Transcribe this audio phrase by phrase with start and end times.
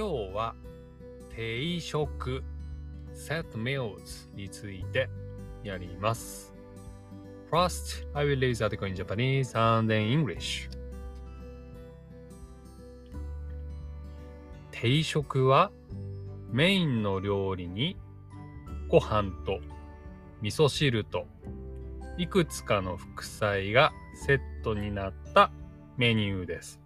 [0.00, 0.54] 今日は
[1.36, 2.42] 定食
[3.12, 5.10] set meals について
[5.62, 6.54] やります。
[7.50, 10.70] First, I will read the article in Japanese and then English.
[14.70, 15.70] 定食は
[16.50, 17.98] メインの料理に
[18.88, 19.60] ご飯と
[20.40, 21.26] 味噌汁と
[22.16, 25.52] いくつかの副菜がセットになった
[25.98, 26.79] メニューです。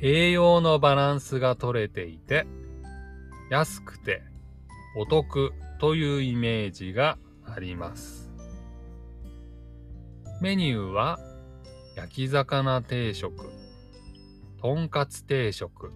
[0.00, 2.46] 栄養のバランスが取れていて
[3.50, 4.22] 安くて
[4.96, 8.30] お得というイメージがあります。
[10.40, 11.18] メニューは
[11.96, 13.50] 焼き魚定食、
[14.60, 15.92] とんかつ定食、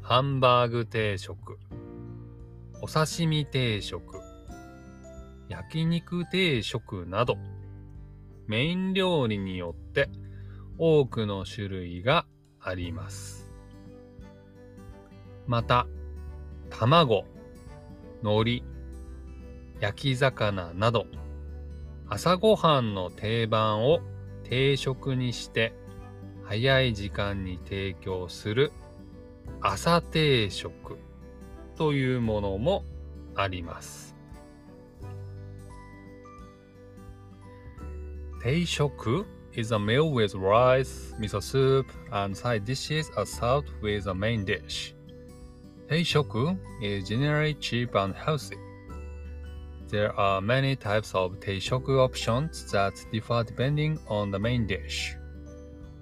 [0.00, 1.58] ハンバーグ定食、
[2.80, 4.18] お刺身定食、
[5.48, 7.36] 焼肉定食など、
[8.46, 10.08] メイン料理によって
[10.78, 12.26] 多くの種類が
[12.62, 13.48] あります。
[15.46, 15.86] また、
[16.70, 17.24] 卵、
[18.22, 18.62] 海苔、
[19.80, 21.06] 焼き魚など、
[22.08, 24.00] 朝ごはんの定番を
[24.44, 25.72] 定食にして
[26.44, 28.70] 早い時間に提供する
[29.60, 30.98] 朝定食
[31.76, 32.84] というものも
[33.34, 34.14] あります。
[38.42, 39.24] 定食？
[39.54, 44.94] is a meal with rice, miso soup, and side dishes are served with a main dish.
[45.88, 48.56] Teishoku is generally cheap and healthy.
[49.88, 55.14] There are many types of teishoku options that differ depending on the main dish.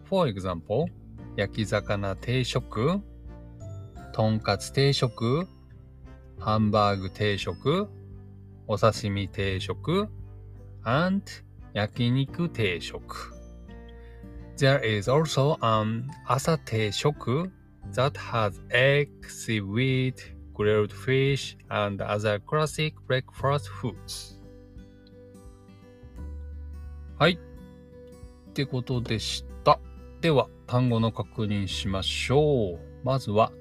[0.04, 0.88] For example,
[1.36, 3.02] yakizakana teishoku,
[4.12, 5.48] tonkatsu teishoku,
[6.44, 7.88] hamburger teishoku,
[8.68, 10.08] osashimi teishoku,
[10.84, 11.22] and
[11.74, 13.39] yakiniku teishoku.
[14.60, 17.50] There is also an 朝定食
[17.94, 20.16] that has egg, seaweed,
[20.52, 24.38] grilled fish, and other classic breakfast foods.
[27.18, 27.38] はい。
[28.50, 29.80] ってことでした。
[30.20, 32.78] では、単語の確認しましょう。
[33.02, 33.52] まずは、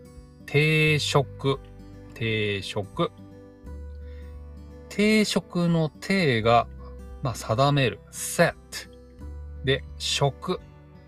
[0.45, 1.61] 定食。
[2.13, 3.09] 定食。
[4.89, 6.67] 定食の定が、
[7.23, 8.53] まあ、定める set
[9.63, 10.59] で食。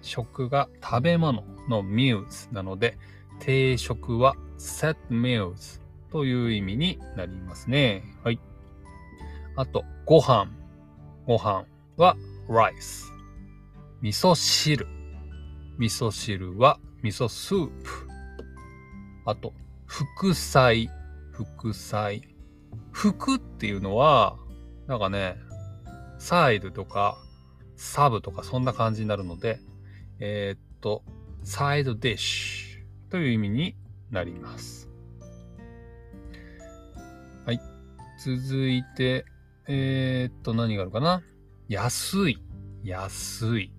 [0.01, 2.97] 食が食べ物の meals なので、
[3.39, 5.81] 定食は set meals
[6.11, 8.03] という意味になりますね。
[8.23, 8.39] はい。
[9.55, 10.51] あと、ご飯。
[11.25, 11.65] ご飯
[11.97, 12.15] は
[12.47, 13.11] rice。
[14.01, 14.87] 味噌汁。
[15.77, 18.07] 味噌汁は味噌スープ。
[19.25, 19.53] あと、
[19.85, 20.89] 副菜。
[21.31, 22.21] 副菜。
[22.91, 24.37] 副っていうのは、
[24.87, 25.37] なんかね、
[26.19, 27.17] サイドとか、
[27.75, 29.59] サブとかそんな感じになるので、
[30.23, 31.03] えー、っと、
[31.43, 33.75] サイドディッシュという意味に
[34.11, 34.87] なります。
[37.43, 37.59] はい。
[38.23, 39.25] 続いて、
[39.67, 41.23] えー、っと、何があるかな？
[41.67, 42.37] 安い。
[42.83, 43.73] 安い。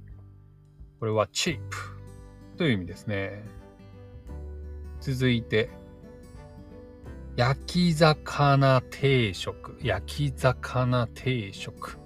[0.98, 1.60] これは cheap
[2.56, 3.44] という意味ですね。
[5.00, 5.70] 続いて、
[7.36, 9.78] 焼き魚定食。
[9.80, 11.98] 焼き魚定食。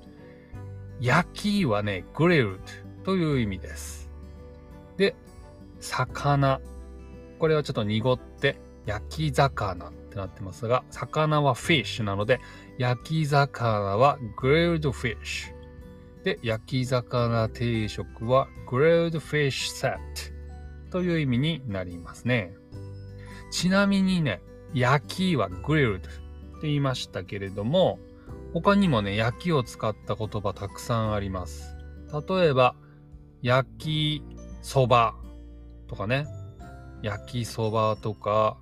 [1.01, 2.59] 焼きはね、grilled
[3.03, 4.06] という意味です。
[4.97, 5.15] で、
[5.81, 6.61] 魚。
[7.39, 12.41] これはちょっと濁って焼き魚ってなってますが、魚は fish なので、
[12.79, 15.53] 焼き魚は grilled fish。
[16.25, 19.99] で、焼き魚定食は grilled fish set
[20.91, 22.55] という意味になりますね。
[23.51, 24.41] ちなみにね、
[24.73, 26.09] 焼きは grilled って
[26.63, 27.99] 言いましたけれども、
[28.53, 31.77] 他にもね、焼きを使った言葉たくさんあります。
[32.29, 32.75] 例えば、
[33.43, 34.23] 焼き
[34.67, 35.15] そば
[35.87, 36.27] とかね、
[37.01, 38.57] 焼きそばとか、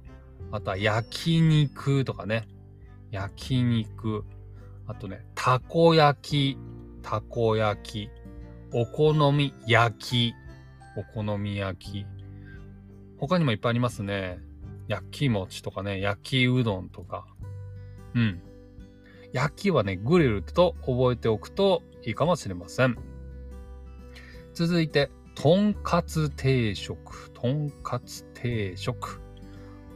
[0.52, 2.46] あとは焼肉とかね、
[3.10, 4.22] 焼肉、
[4.86, 6.58] あとね、たこ焼き、
[7.00, 8.10] たこ焼き、
[8.70, 10.34] お好み焼き、
[10.94, 12.06] お好み焼き。
[13.18, 14.40] 他にもいっぱいありますね。
[14.88, 17.26] 焼き餅とかね、焼きうどんとか。
[18.14, 18.42] うん。
[19.32, 22.98] 焼きはね、グリルと覚えておくといいかもしれません。
[24.52, 27.30] 続いて、とんかつ定食。
[27.30, 29.20] とんかつ定食。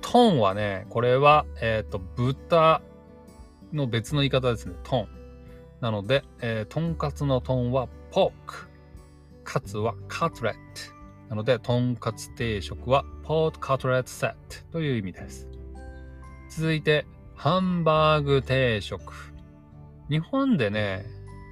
[0.00, 2.82] トンはね、これは、えっ、ー、と、豚
[3.72, 4.74] の別の言い方ですね。
[4.82, 5.08] トン。
[5.80, 8.68] なので、えー、とんかつのトンはポーク。
[9.44, 10.58] カツはカトレット。
[11.30, 15.48] なので、とんかつ定食はポートカトレットセットという意味です。
[16.50, 19.12] 続いて、ハンバーグ定食。
[20.10, 21.06] 日本でね、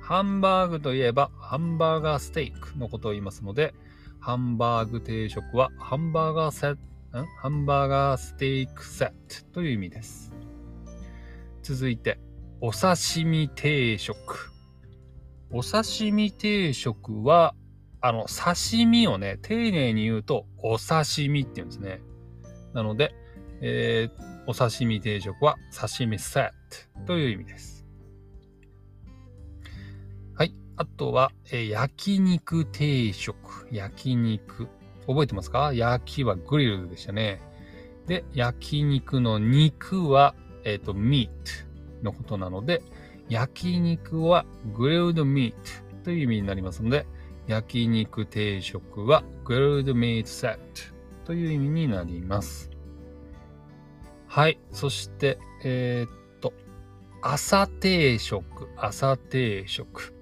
[0.07, 3.75] ハンバーグといえばハンバーガーステークのことを言いますので、
[4.21, 6.81] ハンバーグ定食はハンバーガーセット、
[7.41, 10.33] ハンバーガーステークセットという意味です。
[11.65, 12.21] 続いて、
[12.61, 14.53] お刺身定食。
[15.51, 17.57] お刺身定食は、
[18.01, 22.01] あの、刺身をね、丁寧に言うと、お刺身って言うんですね。
[22.75, 23.13] なので、
[23.61, 26.51] えーお刺身定食は刺身セッ
[27.01, 27.76] トという意味です。
[30.77, 33.69] あとは、えー焼肉定食。
[33.71, 34.69] 焼肉。
[35.07, 35.73] 覚えてますか？
[35.73, 37.41] 焼きはグリルでしたね。
[38.07, 40.35] で、焼肉の肉は、
[40.65, 42.83] えっ、と、ミートのことなので、
[43.29, 44.45] 焼肉は
[44.77, 47.07] グリルドミートという意味になりますので、
[47.47, 52.71] 焼肉定食はグリルドミートセットという意味になります。
[54.27, 54.59] はい。
[54.73, 56.53] そして、えーっと、
[57.23, 60.13] 朝定食、朝定食。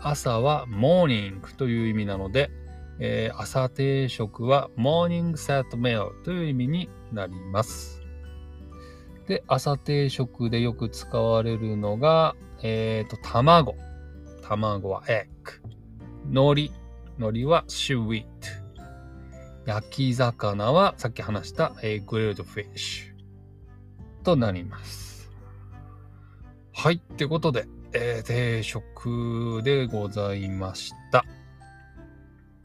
[0.00, 2.50] 朝はモーニングという意味なので、
[2.98, 8.02] えー朝定食はモーニングセットメールという意味になります。
[9.26, 13.74] で、朝定食でよく使われるのが、えーと、卵。
[14.42, 15.26] 卵は egg。
[16.30, 16.86] 海苔。
[17.18, 18.24] 海苔は sweet。
[19.66, 23.12] 焼き魚はさっき話した、えー、grilled fish
[24.22, 25.30] となります。
[26.72, 26.96] はい。
[26.96, 31.24] ってことで、えー定食でございました。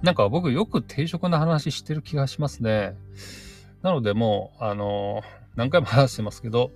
[0.01, 2.95] なんか僕よく定食の話してる気がしますね。
[3.81, 6.71] なのでもう、あのー何回も話してますけど、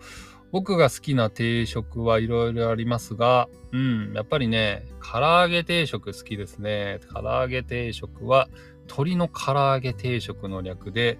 [0.51, 6.99] 僕が好きな定食はいろいろありますが、うん、やっぱりね、唐揚げ定食好きですね。
[7.13, 8.47] 唐揚げ定食は、
[8.83, 11.17] 鶏の唐揚げ定食の略で、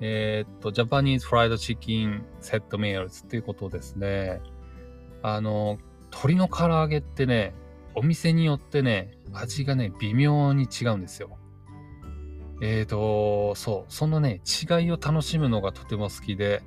[0.00, 4.40] えーっと、 Japanese fried chicken set meals っていうことですね。
[5.22, 5.78] あの、
[6.12, 7.54] 鶏の唐揚げってね、
[7.94, 11.38] お店によってね、味がね、微妙に違うんですよ。
[12.62, 16.62] えーと、そう、そのね、違いを楽しむのがとても好きで、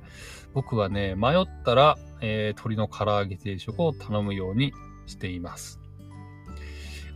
[0.52, 4.72] 僕はね、迷ったら、えー鶏の唐揚げ定食を頼むように
[5.06, 5.80] しています。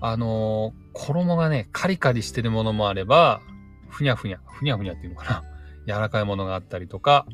[0.01, 3.43] あのー衣がね、カリカリしてるものもあれば、
[3.89, 5.45] ふにゃふにゃ、ふにゃふにゃっていうのかな。
[5.87, 7.27] 柔らかいものがあったりとか、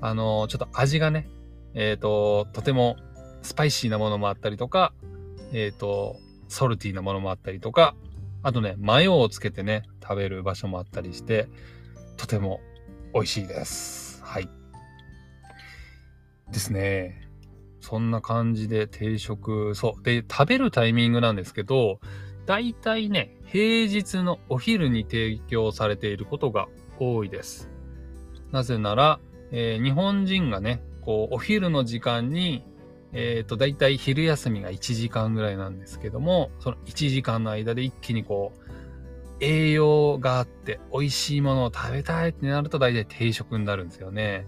[0.00, 1.28] あのーちょっと味がね、
[1.74, 2.96] えっ、と、とても
[3.42, 4.92] スパイシーなものもあったりとか、
[5.52, 6.16] えっ、と、
[6.48, 7.94] ソルティーなものもあったりとか、
[8.42, 11.48] あとね、マヨをつけてね、食べる場所もあったりして、
[12.16, 12.60] とても
[13.14, 14.22] 美味しいです。
[14.24, 14.48] はい。
[16.50, 17.28] ですね。
[17.80, 20.02] そんな感じで定食、そう。
[20.02, 22.00] で、食べるタイミングなんですけど、
[22.46, 27.70] 大体ね、平日のお昼に提供されていることが多いです。
[28.52, 29.20] なぜなら、
[29.50, 32.64] えー日本人がね、こう、お昼の時間に、
[33.12, 38.70] えっ、と、大体昼休みが1時間ぐらいなんですけども、その1時間の間で一気にこう、
[39.40, 44.46] 栄養があって美味しいものを食べたいってなると大体定食になるんですよね。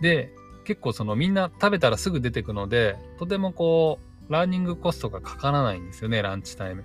[0.00, 0.32] で、
[0.64, 3.98] 結構そのみんな食べたらすぐ出てくので、とてもこ
[4.28, 6.84] う、ランニングコストがかからないんですよね、ランチタイム。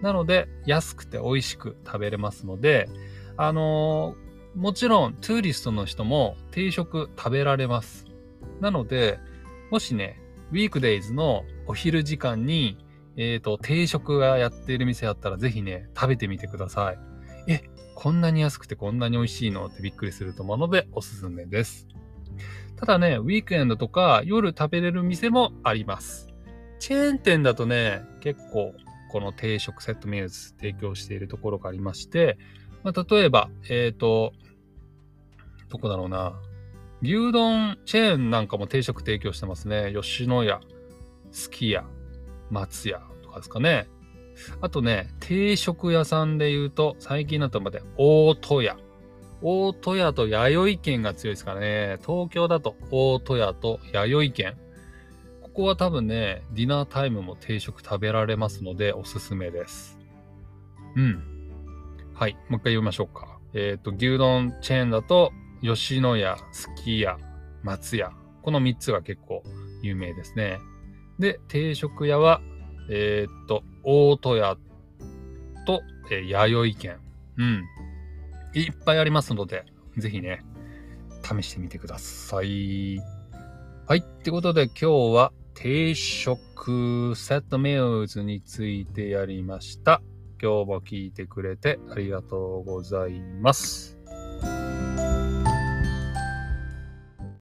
[0.00, 2.88] なので、安くて美味しく食べれますので、
[3.36, 4.24] あのー
[4.54, 8.04] もちろん、トゥーリストの人も定食食べられます。
[8.60, 9.18] なので、
[9.70, 10.20] もしね、
[10.50, 12.78] ウィークデイズのお昼時間に、
[13.16, 16.98] えっ、と、定食がやっている店あったら、ぜひね、食べてみてください。
[17.46, 17.62] え、
[17.94, 19.66] こんなに安くてこんなに美味しいの？
[19.66, 21.86] ってびっくりすると思うので、おすすめです。
[22.76, 26.28] ただね、ウィークエンドとか夜食べれる店もあります。
[26.80, 28.74] チェーン店だとね、結構、
[29.10, 32.36] この定食セットメールズ提供しているところがありまして、
[32.82, 34.32] まあ、例えば、えっ、と、
[35.68, 36.34] どこだろうな。
[37.04, 39.92] 牛丼チェーンなんかも定食提供してますね。
[39.94, 40.60] 吉野家、
[41.32, 41.84] すき家、
[42.50, 43.88] 松屋とかですかね。
[44.62, 48.78] あとね、定食屋さんで言うと、最近だとまで、大戸屋。
[49.42, 51.98] 大戸屋と弥生県が強いですからね。
[52.06, 54.56] 東京だと大戸屋と弥生県。
[55.42, 59.98] ここは多分ね、ディナータイムも定食食べられますので、おすすめです。
[60.96, 61.22] うん。
[62.14, 62.32] はい。
[62.32, 63.38] もう一回読みましょうか。
[63.52, 65.32] えっ、と、牛丼チェーンだと、
[65.64, 67.16] 吉野家、すき家、
[67.62, 68.12] 松屋。
[68.42, 69.42] この3つが結構
[69.80, 70.58] 有名ですね。
[71.18, 72.42] で、定食屋は、
[72.90, 74.58] えーっと、大戸屋
[75.66, 75.80] と、
[76.10, 76.98] えー弥生県。
[77.38, 77.64] うん。
[78.52, 79.64] いっぱいありますので、
[79.96, 80.44] ぜひね、
[81.22, 82.98] 試してみてください。
[83.86, 84.00] はい。
[84.00, 90.02] ってことで今日は定食セットメールズについてやりました。
[90.42, 94.03] 今日も聞いてくれてありがとうございます。